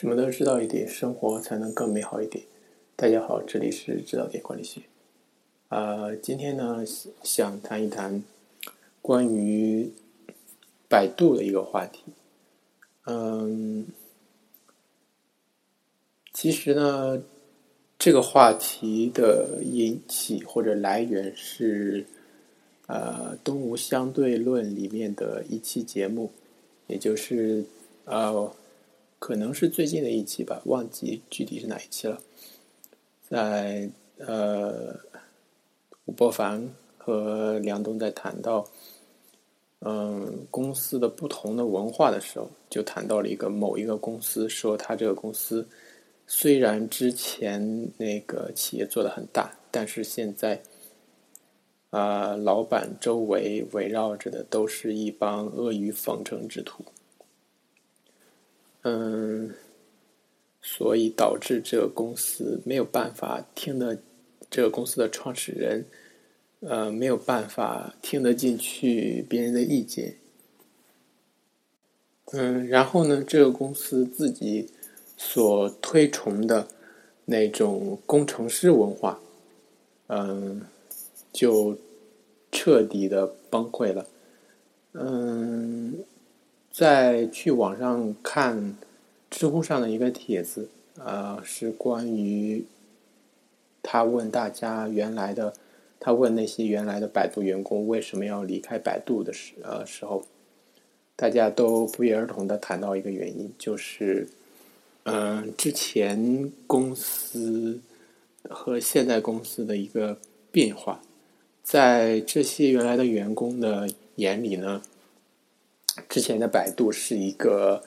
[0.00, 2.42] 什么都知道一点，生活才能更美好一点。
[2.96, 4.80] 大家好，这里是知道点管理学。
[5.68, 6.82] 呃，今天呢，
[7.22, 8.24] 想谈一谈
[9.02, 9.92] 关于
[10.88, 12.00] 百度的一个话题。
[13.04, 13.88] 嗯，
[16.32, 17.22] 其实呢，
[17.98, 22.06] 这个话题的引起或者来源是
[22.86, 26.32] 呃《东吴相对论》里面的一期节目，
[26.86, 27.66] 也就是
[28.06, 28.50] 呃。
[29.20, 32.20] 可能是最近的一期吧，忘记具体是哪一期了。
[33.28, 34.98] 在呃，
[36.06, 38.66] 吴伯凡和梁冬在谈到
[39.80, 45.68] 嗯公司的不同的文化的时候，就谈到了一个某一个公司，说他这个公司
[46.26, 50.60] 虽然之前那个企业做的很大，但是现在
[51.90, 56.82] 啊，老板周围围绕着的都是一帮阿谀奉承之徒。
[58.82, 59.54] 嗯，
[60.62, 63.98] 所以导致这个公司没有办法听得
[64.48, 65.84] 这个公司的创始人，
[66.60, 70.16] 呃，没有办法听得进去别人的意见。
[72.32, 74.70] 嗯，然后呢，这个公司自己
[75.16, 76.66] 所推崇的
[77.26, 79.20] 那种工程师文化，
[80.06, 80.62] 嗯，
[81.32, 81.76] 就
[82.50, 84.06] 彻底的崩溃了。
[84.92, 86.02] 嗯。
[86.80, 88.74] 在去网上看
[89.28, 92.64] 知乎上的一个帖子，呃，是关于
[93.82, 95.52] 他问大家原来的，
[96.00, 100.24] 他问那些原来的百度员工为什么要离开百度的时呃时候，
[101.16, 104.26] 大家都不约而同的谈到一个原因，就是，
[105.02, 107.78] 嗯，之前公司
[108.48, 110.16] 和现在公司的一个
[110.50, 111.02] 变化，
[111.62, 114.80] 在这些原来的员工的眼里呢。
[116.08, 117.82] 之前的百度是一个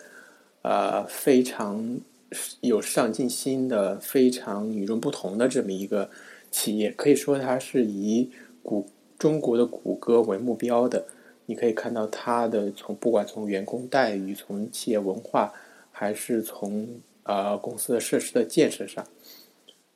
[0.62, 2.00] 呃非常
[2.62, 6.10] 有上进心的、非常与众不同的这么一个
[6.50, 8.32] 企业，可以说它是以
[8.62, 8.88] 谷
[9.18, 11.06] 中国的谷歌为目标的。
[11.46, 15.54] 你可以看到它的从不管从员工待遇、从企业文化，
[15.92, 16.88] 还是从
[17.24, 19.06] 呃公司的设施的建设上，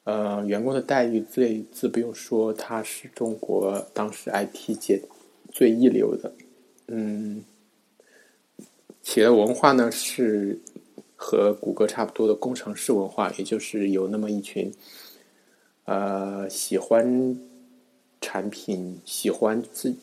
[0.04, 5.02] 呃员工的待遇最自不用说，它是中国当时 IT 界
[5.52, 6.32] 最一流的，
[6.88, 7.44] 嗯。
[9.08, 10.60] 企业文化呢是
[11.16, 14.70] 和谷歌差不多的工程师文化，也就是有那么一群，
[15.86, 17.40] 呃，喜欢
[18.20, 19.96] 产品、喜欢自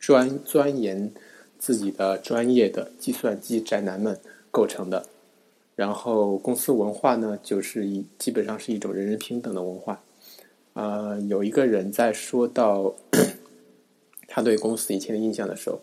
[0.00, 1.12] 专钻研
[1.60, 4.18] 自己的专业的计算机宅男们
[4.50, 5.06] 构成的。
[5.76, 10.02] 然后公司文化呢，就是一基本上是一种人人平等的文化。
[10.72, 12.92] 呃，有一个人在说到
[14.26, 15.80] 他对公司以前的印象的时候。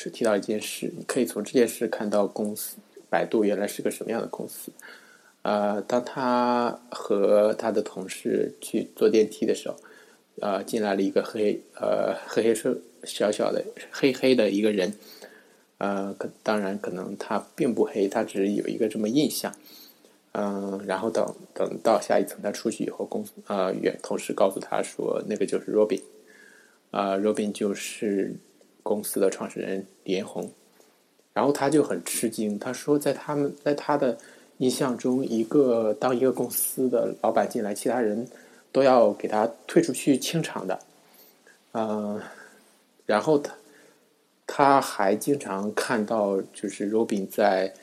[0.00, 2.76] 是提到一件事，你可以从这件事看到公司
[3.10, 4.70] 百度原来是个什么样的公司。
[5.42, 9.74] 呃，当他和他的同事去坐电梯的时候，
[10.40, 14.94] 呃，进来了一个黑呃黑黑瘦小小的黑黑的一个人，
[15.78, 19.52] 呃，可当然可能他并不黑，他只是有一个这么印象。
[20.30, 26.02] 嗯，然后等等到下一层他出去以后，公司呃原同事告诉他说，那个就是 Robin，
[26.92, 28.36] 啊，Robin 就是。
[28.82, 30.50] 公司的创始人李彦宏，
[31.34, 34.16] 然后他就很吃惊，他说，在他们在他的
[34.58, 38.26] 印象中，一个当一个公司的老板进来，其他人
[38.72, 40.78] 都要给他退出去清场的，
[41.72, 42.20] 嗯，
[43.04, 43.54] 然后他
[44.46, 47.74] 他还经常看到，就是 Robin 在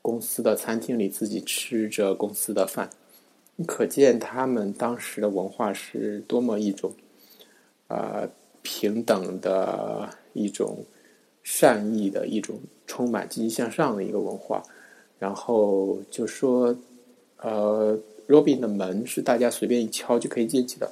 [0.00, 2.88] 公司的餐厅里自己吃着公司的饭，
[3.66, 6.92] 可见他们当时的文化是多么一种，
[7.88, 8.28] 啊。
[8.64, 10.84] 平等的一种
[11.42, 14.62] 善意的一种充满积极向上的一个文化，
[15.18, 16.76] 然后就说，
[17.38, 17.98] 呃
[18.28, 20.90] ，Robin 的门是大家随便一敲就可以进去的，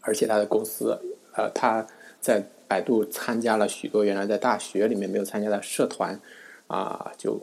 [0.00, 0.98] 而且他的公司，
[1.34, 1.86] 呃，他
[2.20, 6.20] 在百度参加了许多原来在大学里面没有参加的社团，
[6.66, 7.40] 啊，就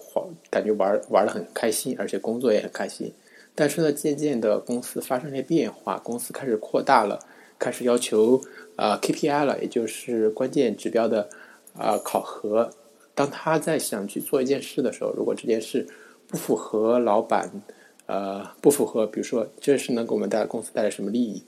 [0.50, 3.12] 感觉玩玩的很开心，而且工作也很开心。
[3.56, 7.20] 但是呢，渐渐的公司发生了变化，公司开始扩大了，
[7.60, 8.42] 开始要求。
[8.76, 11.30] 啊，KPI 了，也就是关键指标的
[11.78, 12.70] 啊考核。
[13.14, 15.88] 当他在想去做一件事的时候，如果这件事
[16.28, 17.50] 不符合老板，
[18.06, 21.42] 呃，不符合，比如说这事能给我们带来公司带来什么利益？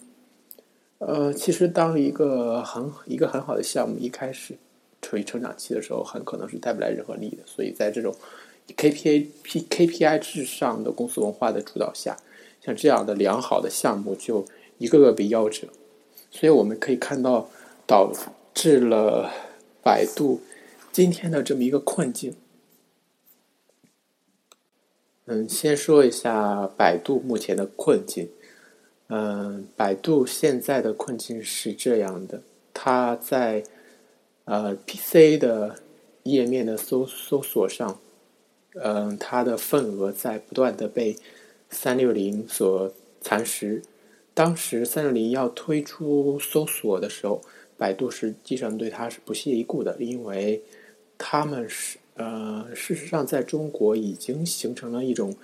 [0.99, 4.55] 呃，其实当一个很一个很好的项目一开始
[5.01, 7.43] 处于成长期的时候，很可能是带不来任何利益的。
[7.45, 8.15] 所以在这种
[8.77, 12.15] KPI P KPI 至上的公司文化的主导下，
[12.61, 14.45] 像这样的良好的项目就
[14.77, 15.67] 一个个被夭折。
[16.29, 17.49] 所以我们可以看到，
[17.85, 18.11] 导
[18.53, 19.31] 致了
[19.83, 20.41] 百度
[20.91, 22.35] 今天的这么一个困境。
[25.25, 28.29] 嗯，先说一下百度目前的困境。
[29.07, 32.41] 嗯，百度现在的困境是这样的：
[32.73, 33.63] 它在
[34.45, 35.79] 呃 PC 的
[36.23, 37.99] 页面的搜搜索上，
[38.75, 41.15] 嗯，它的份额在不断的被
[41.69, 42.91] 三六零所
[43.21, 43.81] 蚕食。
[44.37, 47.41] 当时三六零要推出搜索的时候，
[47.75, 50.61] 百度实际上对它是不屑一顾的，因为
[51.17, 55.35] 他们是呃，事实上在中国已经形成了一种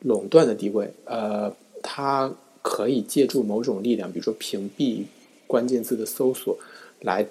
[0.00, 2.32] 垄断的地位，呃，它。
[2.62, 5.02] 可以借助某种力量，比如说屏蔽
[5.46, 6.54] 关键字的搜索，
[7.00, 7.26] 来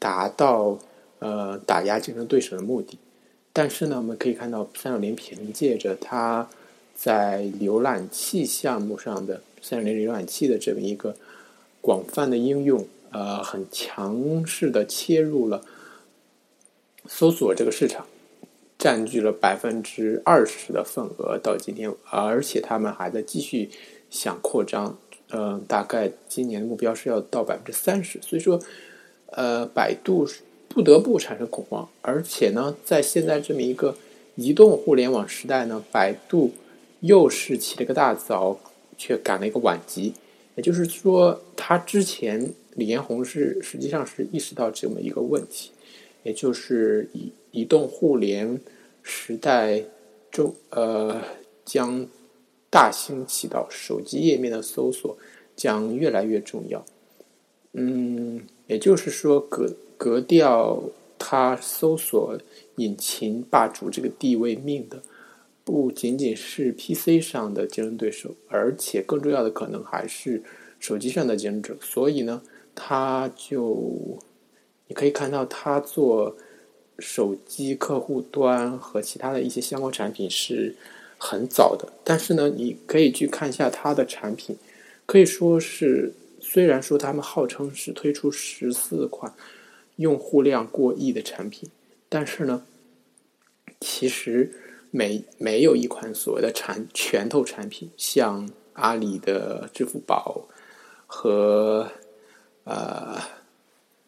[0.00, 0.76] 达到
[1.20, 2.98] 呃打压竞争对手的目的。
[3.52, 6.50] 但是呢，我们可以看到三六零凭借着它
[6.92, 11.16] 在浏览器项目上的三六零浏览器的这么一个
[11.80, 15.64] 广泛的应用，呃，很强势的切入了
[17.08, 18.06] 搜索这个市场，
[18.78, 21.38] 占据了百分之二十的份额。
[21.42, 23.70] 到今天，而且他们还在继续。
[24.10, 24.96] 想扩张，
[25.30, 28.60] 嗯，大概今年的目标是要到百分之三十，所以说，
[29.32, 30.24] 呃，百度
[30.68, 33.96] 不得不产生恐慌，而且呢，在现在这么一个
[34.36, 36.52] 移动互联网时代呢，百度
[37.00, 38.56] 又是起了个大早，
[38.96, 40.14] 却赶了一个晚集，
[40.56, 45.70] 也就是说，他之前李彦宏是实际上是意识到这么一个问题，
[46.22, 48.60] 也就是移移动互联
[49.02, 49.82] 时代
[50.30, 51.20] 中，呃，
[51.64, 52.06] 将。
[52.70, 55.16] 大兴起到手机页面的搜索
[55.54, 56.84] 将越来越重要，
[57.74, 60.82] 嗯，也就是说，格格调
[61.16, 62.36] 它搜索
[62.74, 65.00] 引擎霸主这个地位命的，
[65.64, 70.42] 不仅仅是 PC 上的竞争对手，而且更重要的可能还是
[70.78, 71.76] 手机上的竞争者。
[71.80, 72.42] 所以呢，
[72.74, 74.18] 他就
[74.86, 76.36] 你可以看到，他做
[76.98, 80.76] 手机客户端和其他的一些相关产品是。
[81.16, 84.54] 很早的，但是呢，你可以去看一下它的产品，
[85.06, 89.32] 可以说是虽然说他们号称是推出十四款
[89.96, 91.70] 用户量过亿的产品，
[92.10, 92.66] 但是呢，
[93.80, 94.52] 其实
[94.94, 100.46] 没没有一款所谓的产拳头产品，像阿里的支付宝
[101.06, 101.90] 和
[102.62, 103.18] 呃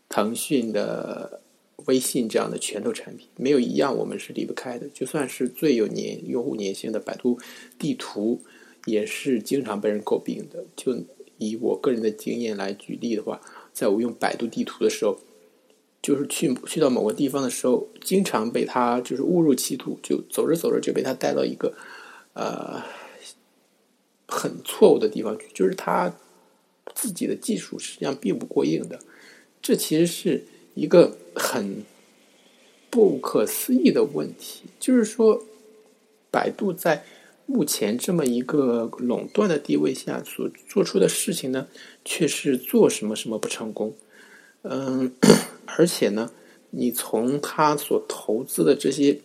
[0.09, 1.41] 腾讯的。
[1.85, 4.89] 微信这样的拳头产品，没有一样我们是离不开的。
[4.89, 7.39] 就算是最有年用户粘性的百度
[7.79, 8.41] 地图，
[8.87, 10.65] 也是经常被人诟病的。
[10.75, 10.99] 就
[11.39, 13.41] 以我个人的经验来举例的话，
[13.73, 15.17] 在我用百度地图的时候，
[16.07, 21.75] 就是去去到某个地方的时候，经常被他就是误入歧途，就走着走着就被他带到一个
[22.35, 22.81] 呃
[24.29, 26.15] 很错误的地方去，就是他
[26.95, 29.01] 自己的技术实际上并不过硬的。
[29.61, 30.45] 这其实是。
[30.77, 31.87] 一个很
[32.91, 35.43] 不可思议的问题，就是说，
[36.31, 37.03] 百度在
[37.47, 41.67] 目前这么一个垄断的地位下所做出的事情呢，
[42.05, 43.95] 却是做什么什么不成功。
[44.69, 45.15] 嗯，
[45.67, 46.31] 而且呢，
[46.71, 49.21] 你从他所投资的这些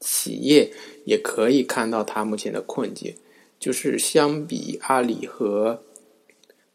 [0.00, 0.72] 企业
[1.04, 3.14] 也可以看到他目前的困境，
[3.58, 5.82] 就是相比阿里和。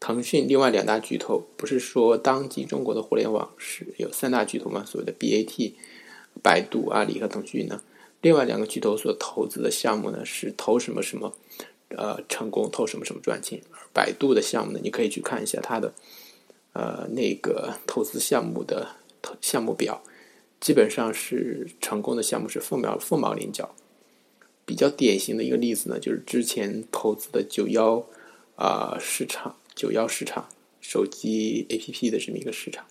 [0.04, 4.84] 腾讯另外两大巨头不是说当今中国的互联网是有三大巨头吗？
[4.84, 5.74] 所谓的 BAT、
[6.42, 7.80] 百度、阿里和腾讯呢？
[8.20, 11.32] 另外两个巨头所投资的项目呢是投什么什么，
[11.90, 13.60] 呃，成功投什么什么赚钱。
[13.70, 15.94] 而百度的项目呢，你可以去看一下它的
[16.72, 18.96] 呃那个投资项目的
[19.40, 20.02] 项目表，
[20.60, 23.74] 基本上是成功的项目是凤毛凤毛麟角。
[24.64, 28.06] 比较典型的一个例子呢，就是之前投资的九幺
[28.56, 29.56] 啊市场。
[29.74, 30.50] 九幺市场，
[30.82, 32.84] 手机 APP 的这么一个市场，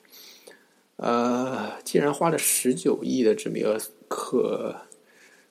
[0.96, 4.76] 呃，竟然花了十九亿的这么一个可，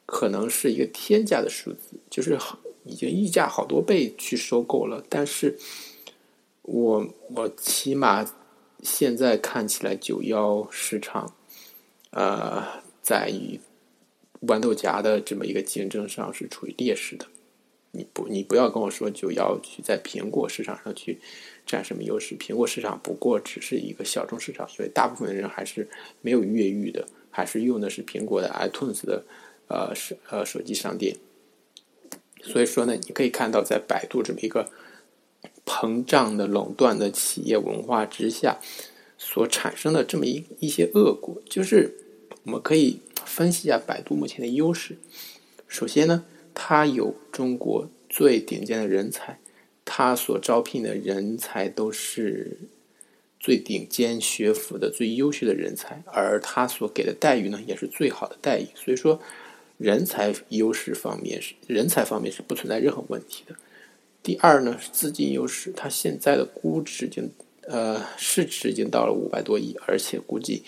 [0.06, 2.36] 可能是一个天价的数字，就是
[2.84, 5.04] 已经溢价好多倍去收购了。
[5.08, 5.56] 但是，
[6.72, 8.24] 我我起码
[8.80, 11.34] 现在看起来，九幺市场，
[12.10, 12.64] 呃，
[13.02, 13.58] 在与
[14.46, 17.26] 豌豆荚的这么一个竞争上是处于劣势的。
[17.90, 21.18] 你不，你不要跟我说九幺去在苹果市场上去
[21.66, 22.36] 占什么优势？
[22.38, 25.88] 苹果市场不过只是一个小众市场，所以大部分人还是
[26.20, 29.24] 没有越狱的，还是用的是苹果的 iTunes 的
[29.66, 31.16] 呃手呃手机商店。
[32.44, 34.70] 所以说呢，你可以看到，在百度这么一个
[35.70, 38.58] 膨胀的垄断的企业文化之下，
[39.16, 41.94] 所产生的这么一一些恶果，就是
[42.42, 44.98] 我们可以分析一下百度目前的优势。
[45.68, 46.24] 首先呢。
[46.52, 49.38] 它有中国最顶尖的人才，
[49.84, 52.58] 他所招聘的人才都是
[53.38, 58.66] 最顶尖学府的最优秀的人才，而他所给的待遇呢，也是最好的待遇。
[58.74, 59.20] 所以说，
[59.78, 63.54] 人才优势方面是人才方面是不存在任何问题的。
[64.22, 67.30] 第二呢是资金优势，它现在的估值已经
[67.62, 70.62] 呃市值已经到了五百多亿，而且估计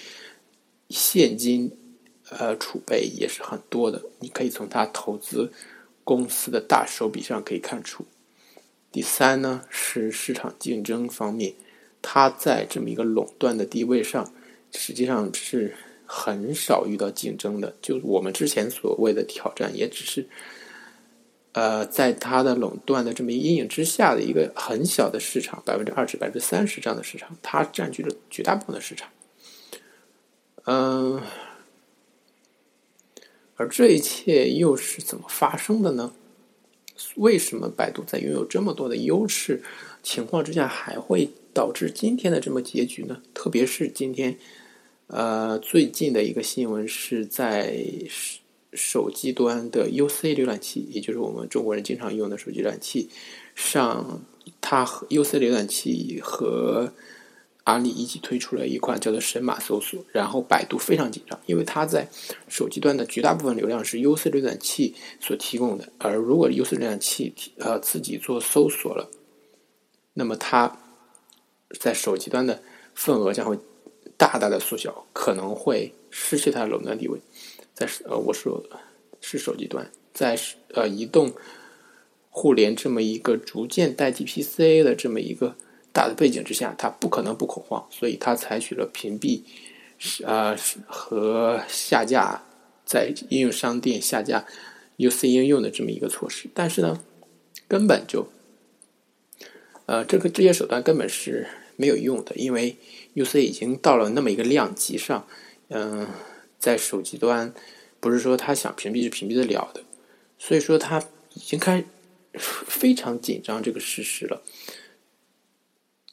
[0.88, 1.70] 现金
[2.30, 4.02] 呃储备也是很多的。
[4.20, 5.52] 你可以从它投资
[6.02, 8.06] 公司的大手笔上可以看出。
[8.90, 11.52] 第三呢是市场竞争方面，
[12.00, 14.32] 它在这么一个垄断的地位上，
[14.70, 15.74] 实际上是
[16.06, 17.76] 很少遇到竞争的。
[17.82, 20.26] 就我们之前所谓的挑战，也只是。
[21.52, 29.10] 呃，在它的垄断的这么阴影之下的一个很小的市场，百分之二十、百分之三十这样的市场，它占据了绝大部分的市场。
[30.64, 31.20] 嗯，
[33.56, 36.14] 而这一切又是怎么发生的呢？
[37.16, 39.62] 为什么百度在拥有这么多的优势
[40.02, 43.20] 情况之下，还会导致今天的这么结局呢？
[43.34, 44.38] 特别是今天，
[45.08, 47.76] 呃，最近的一个新闻是在。
[48.72, 53.10] 手机端的 UC 浏览器，也就是我们中国人经常用的手机浏览器，
[53.54, 54.22] 上
[54.60, 56.92] 它和 UC 浏览器和
[57.64, 60.04] 阿里一起推出了一款叫做神马搜索。
[60.10, 62.08] 然后百度非常紧张，因为它在
[62.48, 69.10] 手机端的绝大部分流量是 UC 浏览器所提供的，而如果 UC 浏览器提呃自己做搜索了，
[70.14, 70.78] 那么它
[71.78, 72.62] 在手机端的
[72.94, 73.58] 份额将会
[74.22, 77.18] 大大的缩小，可能会失去它的垄断地位。
[77.74, 78.62] 在呃，我说
[79.20, 80.38] 是手机端，在
[80.74, 81.32] 呃移动
[82.30, 85.56] 互联这么一个逐渐代替 PC 的这么一个
[85.92, 89.42] 大的背景之下，它不可能不恐慌，所以它采取了屏蔽
[89.98, 92.44] 是啊和下架
[92.86, 94.46] 在应用商店下架
[94.98, 96.48] UC 应用的这么一个措施。
[96.54, 97.02] 但是呢，
[97.66, 98.28] 根本就
[99.86, 102.76] 呃这个这些手段根本是没有用的，因为
[103.14, 105.26] UC 已经到了那么一个量级上，
[105.68, 106.06] 嗯。
[106.62, 107.52] 在手机端，
[107.98, 109.82] 不是说他想屏蔽就屏蔽得了的，
[110.38, 111.02] 所以说他
[111.34, 111.84] 已经开
[112.34, 114.40] 非常紧张这个事实了。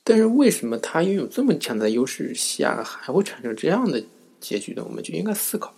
[0.04, 4.04] 但是为什么他拥有这么强大的优势下还会产生这样的
[4.40, 4.84] 结局呢？
[4.84, 5.76] 我们就应该思考。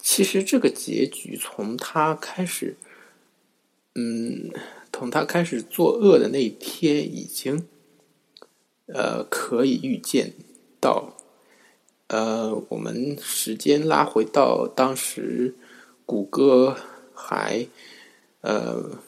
[0.00, 2.76] 其实这个结局从他开始，
[3.94, 4.50] 嗯，
[4.92, 7.64] 从他开始作恶的那一天已经，
[8.86, 10.32] 呃，可以预见
[10.80, 11.14] 到。
[12.08, 15.54] 呃，我们时间拉回到当时，
[16.04, 16.76] 谷歌
[17.14, 17.66] 还
[18.42, 19.00] 呃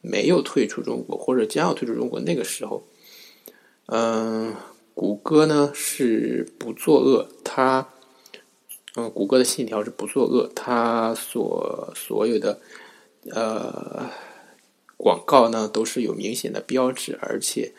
[0.00, 2.84] 没有退出中国，或者将要退出中国那个时候，
[3.86, 4.54] 嗯，
[4.94, 7.86] 谷歌呢是不作恶，它
[8.94, 12.60] 嗯，谷歌的信条是不作恶，它所所有的
[13.30, 14.10] 呃
[14.96, 17.74] 广告呢都是有明显的标志，而且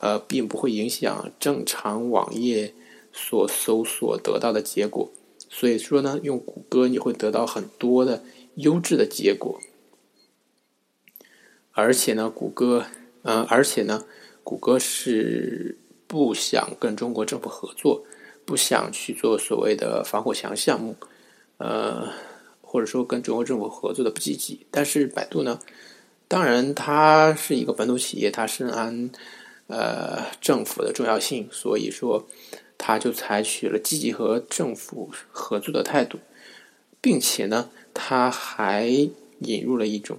[0.00, 2.74] 呃并不会影响正常网页。
[3.12, 5.10] 所搜索得到的结果，
[5.48, 8.22] 所以说呢，用谷歌你会得到很多的
[8.54, 9.58] 优质的结果，
[11.72, 12.86] 而且呢，谷歌，
[13.22, 14.04] 嗯，而且呢，
[14.44, 15.76] 谷歌是
[16.06, 18.04] 不想跟中国政府合作，
[18.44, 20.94] 不想去做所谓的防火墙项目，
[21.58, 22.12] 呃，
[22.62, 24.64] 或者说跟中国政府合作的不积极。
[24.70, 25.58] 但是百度呢，
[26.28, 29.10] 当然它是一个本土企业，它深谙
[29.70, 32.26] 呃政府的重要性，所以说。
[32.82, 36.18] 他就采取了积极和政府合作的态度，
[36.98, 38.88] 并且呢，他还
[39.40, 40.16] 引入了一种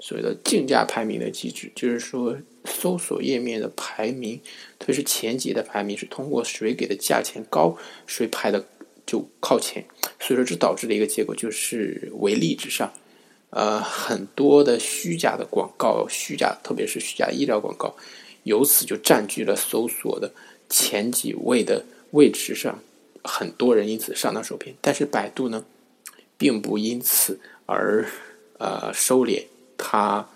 [0.00, 4.40] 所谓的竞价排名的机制，就是说，搜索页面的排名，
[4.76, 7.76] 特别是前几的排名，是通过谁给的价钱高，
[8.08, 8.66] 谁排的
[9.06, 9.84] 就靠前。
[10.18, 12.92] 所以说，这导致的一个结果就是为利之上，
[13.50, 17.94] 呃，很多的虚假的广告，虚假，特别是虚假医疗广告，
[18.44, 20.32] 由此就占据了搜索的
[20.68, 21.84] 前几位的。
[22.12, 22.80] 位置上，
[23.22, 25.64] 很多人因此上当受骗，但是百度呢，
[26.36, 28.04] 并不因此而
[28.58, 29.44] 呃收敛。
[29.78, 30.28] 它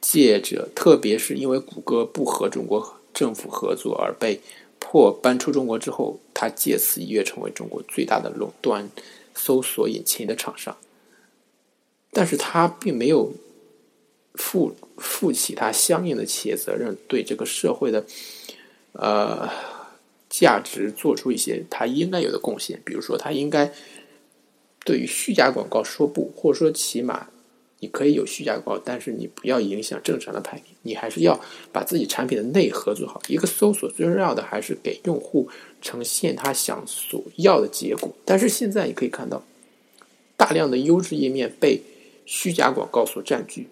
[0.00, 4.40] 借着，特别是因为谷歌不和中国政府合作而被
[4.78, 8.88] 迫搬出中国之后，它借此一跃成为中国最大的垄断
[9.34, 10.74] 搜索引擎的厂商。
[12.12, 13.30] 但是它并没有
[14.38, 18.02] 负负起它相应的企业责任，对这个社会的
[18.92, 19.46] 呃。
[20.30, 23.72] 价值做出一些他应该有的贡献，比如说他应该
[24.84, 27.26] 对于虚假广告说不，或者说起码
[27.78, 31.40] 你可以有虚假广告，但是你不要影响正常的排名，你还是要
[31.72, 33.18] 把自己产品的内核做好。
[33.26, 35.48] 一个搜索最重要的还是给用户
[35.80, 39.42] 呈现他想所要的结果，但是现在你可以看到
[40.36, 41.80] 大量的优质页面被
[42.26, 43.66] 虚假广告所占据。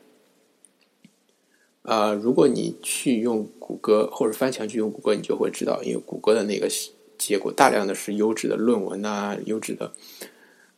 [1.89, 6.69] 呃，如果你去用谷歌或者翻墙去用谷歌，你就会知道，因为谷歌的那个
[7.17, 9.93] 结果大量的是优质的论文啊，优质的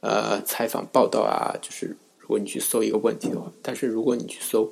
[0.00, 4.70] 呃采访报道啊，就是如果你去搜一个问题的话，但是如果你去搜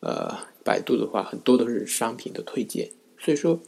[0.00, 3.60] 呃百度的话，很多都是商品的推荐，所以说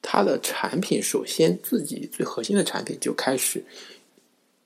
[0.00, 3.64] 它的产品首先自己最核心的产品就开始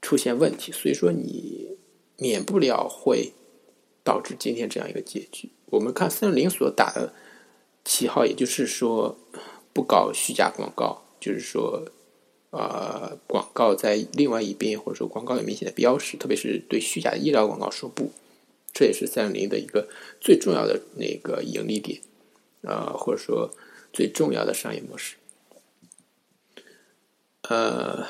[0.03, 1.79] 出现问题，所以说你
[2.19, 3.33] 免不了会
[4.05, 5.49] 导致今天这样一个结局。
[5.71, 7.13] 我们看三六零所打的
[7.85, 9.17] 旗号，也就是说
[9.73, 11.85] 不搞虚假广告，就是说，
[12.51, 18.11] 呃，广告在另外一边，或者说广告有明显的标识，特别是对虚假医疗广告说不，
[18.73, 19.89] 这也是三六零的一个
[20.21, 22.01] 最重要的那个盈利点，
[22.63, 23.51] 呃，或者说
[23.93, 25.17] 最重要的商业模式。
[27.43, 28.07] 呃，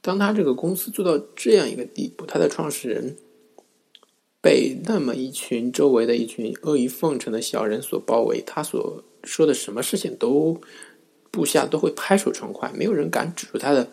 [0.00, 3.16] 当他这个公司做到这样一个地步，他的创始人。
[4.46, 10.60] 被那么一群周围的一群阿谀奉承的小人所包围，他所说的什么事情都
[11.32, 13.90] 部下都会拍手称快，没有人敢指出他的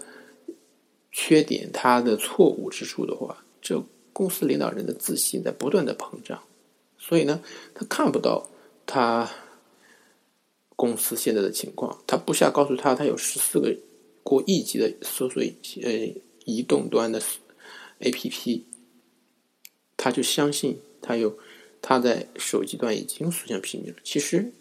[1.11, 3.83] 缺点、他的错误之处的话，这
[4.13, 6.39] 公司领导人的自信在不断的膨胀，
[6.99, 7.41] 所以呢，
[7.73, 8.47] 他看不到
[8.85, 9.27] 他
[10.75, 11.99] 公司现在的情况。
[12.05, 13.75] 他部下告诉他，他有十四个
[14.21, 15.41] 过亿级的搜索
[15.81, 16.13] 呃
[16.45, 17.19] 移动端的
[18.01, 18.65] A P P。
[20.03, 21.39] 他就相信他有
[21.81, 24.51] 他在手机端已经所向披靡了，其实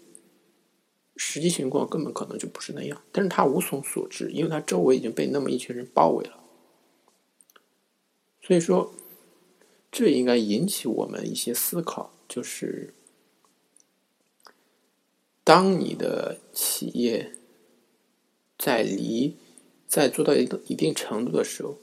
[1.16, 6.44] 实际情况根本可能就不是那样，但是他无从所知，因为他周围已经被那么一群人包围了。
[8.40, 8.94] 所以说，
[9.90, 12.94] 这应该引起我们一些思考，就是
[15.42, 17.32] 当你的企业
[18.56, 19.34] 在离
[19.88, 21.78] 在做到一个一定程度的时候，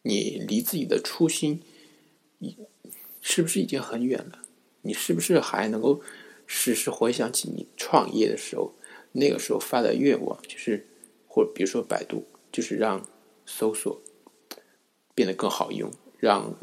[0.00, 1.60] 你离自己的初心。
[2.42, 2.58] 你
[3.20, 4.42] 是不是已经很远了？
[4.80, 6.02] 你是不是还能够
[6.44, 8.74] 时时回想起你创业的时候，
[9.12, 10.88] 那个时候发的愿望，就是
[11.28, 13.08] 或比如说百度，就是让
[13.46, 14.02] 搜索
[15.14, 16.56] 变得更好用，让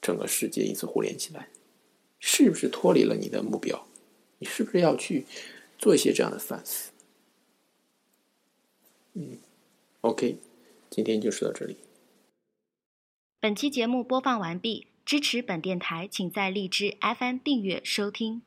[0.00, 1.48] 整个世界因此互联起来，
[2.20, 3.84] 是不是脱离了你的目标？
[4.38, 5.26] 你是不是要去
[5.76, 6.92] 做一些这样的反思？
[9.14, 9.38] 嗯
[10.02, 10.38] ，OK，
[10.88, 11.76] 今天就说到这里。
[13.40, 14.86] 本期节目播放完毕。
[15.10, 18.42] 支持本电台，请在荔枝 FM 订阅收听。